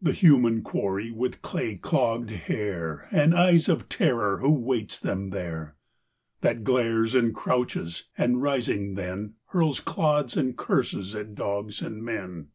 The 0.00 0.12
human 0.14 0.62
quarry 0.62 1.10
with 1.10 1.42
clay 1.42 1.74
clogged 1.76 2.30
hair 2.30 3.06
And 3.10 3.34
eyes 3.34 3.68
of 3.68 3.90
terror 3.90 4.38
who 4.38 4.54
waits 4.54 4.98
them 4.98 5.28
there. 5.28 5.76
That 6.40 6.64
glares 6.64 7.14
and 7.14 7.34
crouches 7.34 8.04
and 8.16 8.40
rising 8.40 8.94
then 8.94 9.34
Hurls 9.48 9.80
clods 9.80 10.34
and 10.34 10.56
curses 10.56 11.14
at 11.14 11.34
dogs 11.34 11.82
and 11.82 12.02
men. 12.02 12.48